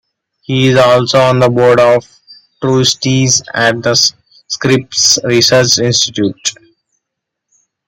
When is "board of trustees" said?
1.49-3.43